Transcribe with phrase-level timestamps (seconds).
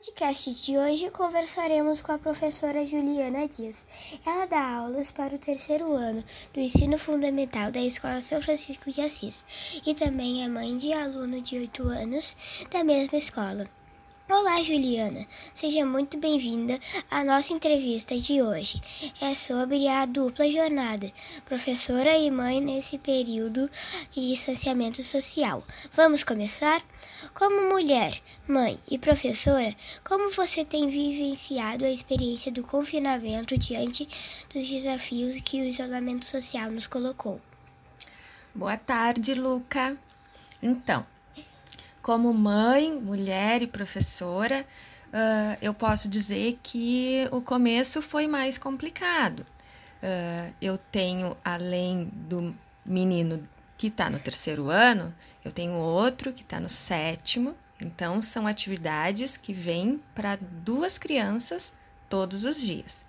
[0.00, 3.86] podcast de hoje conversaremos com a professora Juliana Dias.
[4.24, 9.02] Ela dá aulas para o terceiro ano do ensino fundamental da Escola São Francisco de
[9.02, 9.44] Assis
[9.84, 12.34] e também é mãe de aluno de 8 anos
[12.70, 13.68] da mesma escola.
[14.32, 15.26] Olá, Juliana.
[15.52, 16.78] Seja muito bem-vinda
[17.10, 18.80] à nossa entrevista de hoje.
[19.20, 21.10] É sobre a dupla jornada,
[21.44, 23.68] professora e mãe nesse período
[24.12, 25.64] de distanciamento social.
[25.92, 26.80] Vamos começar?
[27.34, 29.74] Como mulher, mãe e professora,
[30.04, 34.08] como você tem vivenciado a experiência do confinamento diante
[34.54, 37.40] dos desafios que o isolamento social nos colocou?
[38.54, 39.98] Boa tarde, Luca.
[40.62, 41.04] Então,
[42.02, 44.66] como mãe, mulher e professora,
[45.08, 49.40] uh, eu posso dizer que o começo foi mais complicado.
[50.02, 53.46] Uh, eu tenho, além do menino
[53.76, 57.54] que está no terceiro ano, eu tenho outro que está no sétimo.
[57.80, 61.72] Então, são atividades que vêm para duas crianças
[62.08, 63.04] todos os dias.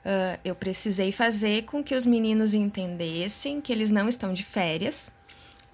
[0.00, 5.10] Uh, eu precisei fazer com que os meninos entendessem que eles não estão de férias,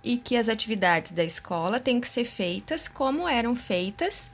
[0.07, 4.31] e que as atividades da escola têm que ser feitas como eram feitas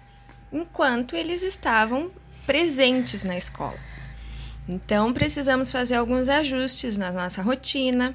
[0.52, 2.10] enquanto eles estavam
[2.46, 3.78] presentes na escola.
[4.68, 8.14] Então, precisamos fazer alguns ajustes na nossa rotina,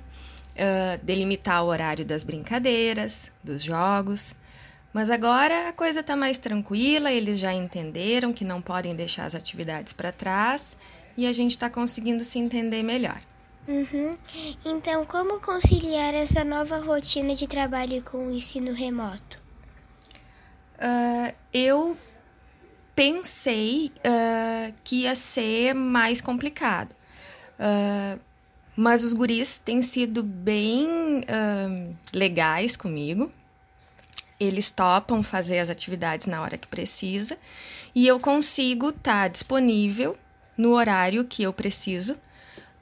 [0.53, 4.35] uh, delimitar o horário das brincadeiras, dos jogos.
[4.93, 9.33] Mas agora a coisa está mais tranquila, eles já entenderam que não podem deixar as
[9.33, 10.77] atividades para trás
[11.17, 13.19] e a gente está conseguindo se entender melhor.
[13.67, 14.17] Uhum.
[14.63, 19.37] Então, como conciliar essa nova rotina de trabalho com o ensino remoto?
[20.77, 21.97] Uh, eu
[22.95, 26.95] pensei uh, que ia ser mais complicado.
[27.59, 28.17] Uh,
[28.73, 31.25] mas os guris têm sido bem
[32.13, 33.31] legais comigo.
[34.39, 37.39] Eles topam fazer as atividades na hora que precisa
[37.95, 40.15] e eu consigo estar tá disponível
[40.55, 42.15] no horário que eu preciso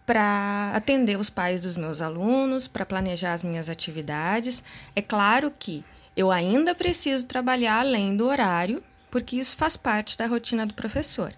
[0.06, 4.64] para atender os pais dos meus alunos, para planejar as minhas atividades.
[4.96, 5.84] É claro que
[6.16, 11.34] eu ainda preciso trabalhar além do horário, porque isso faz parte da rotina do professor.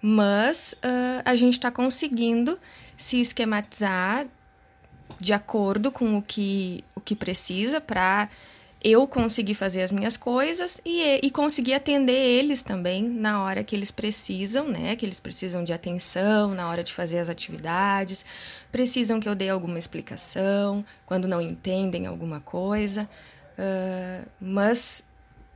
[0.00, 2.58] Mas uh, a gente está conseguindo
[2.96, 4.26] se esquematizar
[5.20, 8.28] de acordo com o que, o que precisa para
[8.86, 13.74] eu conseguir fazer as minhas coisas e, e conseguir atender eles também na hora que
[13.74, 14.94] eles precisam, né?
[14.94, 18.24] Que eles precisam de atenção na hora de fazer as atividades,
[18.70, 23.10] precisam que eu dê alguma explicação quando não entendem alguma coisa.
[23.58, 25.02] Uh, mas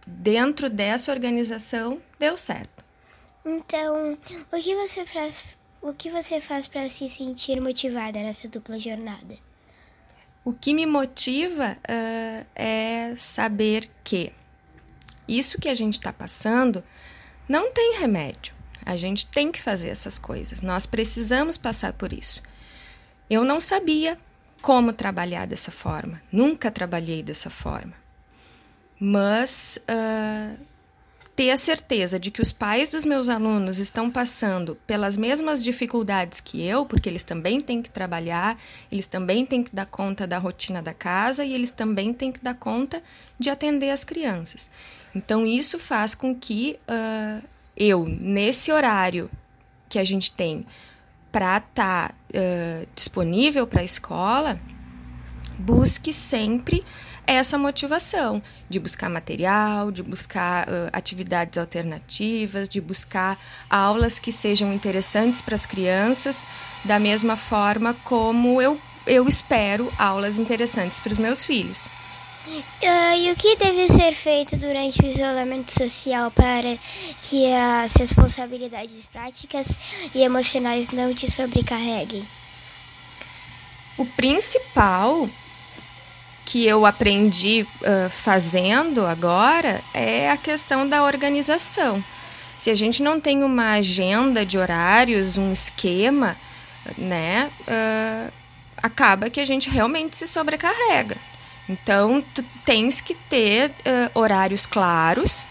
[0.04, 2.84] dentro dessa organização deu certo.
[3.46, 4.18] Então,
[4.52, 5.44] o que você faz?
[5.80, 9.49] O que você faz para se sentir motivada nessa dupla jornada?
[10.50, 14.32] O que me motiva uh, é saber que
[15.28, 16.82] isso que a gente está passando
[17.48, 18.52] não tem remédio.
[18.84, 20.60] A gente tem que fazer essas coisas.
[20.60, 22.42] Nós precisamos passar por isso.
[23.30, 24.18] Eu não sabia
[24.60, 26.20] como trabalhar dessa forma.
[26.32, 27.94] Nunca trabalhei dessa forma.
[28.98, 30.58] Mas uh,
[31.40, 36.38] ter a certeza de que os pais dos meus alunos estão passando pelas mesmas dificuldades
[36.38, 38.58] que eu, porque eles também têm que trabalhar,
[38.92, 42.40] eles também têm que dar conta da rotina da casa e eles também têm que
[42.40, 43.02] dar conta
[43.38, 44.68] de atender as crianças.
[45.14, 47.42] Então, isso faz com que uh,
[47.74, 49.30] eu, nesse horário
[49.88, 50.66] que a gente tem
[51.32, 54.60] para estar tá, uh, disponível para a escola,
[55.58, 56.84] busque sempre
[57.26, 63.38] essa motivação de buscar material, de buscar uh, atividades alternativas, de buscar
[63.68, 66.46] aulas que sejam interessantes para as crianças,
[66.84, 71.88] da mesma forma como eu, eu espero aulas interessantes para os meus filhos.
[72.46, 76.76] Uh, e o que deve ser feito durante o isolamento social para
[77.22, 79.78] que as responsabilidades práticas
[80.14, 82.26] e emocionais não te sobrecarreguem?
[83.98, 85.28] O principal
[86.50, 92.02] que eu aprendi uh, fazendo agora é a questão da organização.
[92.58, 96.36] Se a gente não tem uma agenda de horários, um esquema,
[96.98, 98.32] né, uh,
[98.82, 101.16] acaba que a gente realmente se sobrecarrega.
[101.68, 105.46] Então, tu tens que ter uh, horários claros.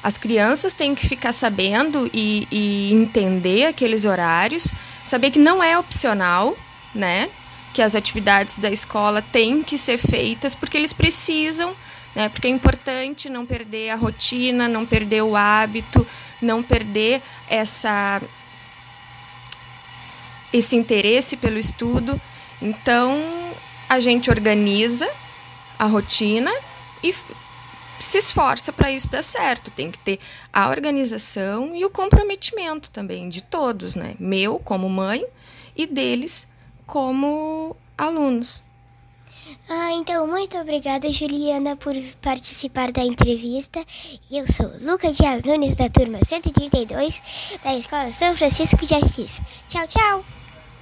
[0.00, 4.68] As crianças têm que ficar sabendo e, e entender aqueles horários,
[5.04, 6.56] saber que não é opcional,
[6.94, 7.28] né?
[7.76, 11.76] Que as atividades da escola têm que ser feitas porque eles precisam,
[12.14, 12.30] né?
[12.30, 16.06] Porque é importante não perder a rotina, não perder o hábito,
[16.40, 18.22] não perder essa
[20.54, 22.18] esse interesse pelo estudo.
[22.62, 23.22] Então,
[23.90, 25.06] a gente organiza
[25.78, 26.50] a rotina
[27.02, 27.14] e
[28.00, 29.70] se esforça para isso dar certo.
[29.70, 30.18] Tem que ter
[30.50, 34.14] a organização e o comprometimento também de todos, né?
[34.18, 35.22] Meu como mãe
[35.76, 36.48] e deles
[36.86, 38.62] como alunos.
[39.68, 43.84] Ah, então, muito obrigada, Juliana, por participar da entrevista.
[44.30, 49.40] E eu sou Luca Dias Nunes, da turma 132, da Escola São Francisco de Assis.
[49.68, 50.45] Tchau, tchau!